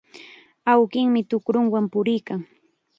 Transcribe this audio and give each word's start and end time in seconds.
Awkinmi 0.71 1.21
tukrunwan 1.29 1.85
puriykan. 1.91 2.41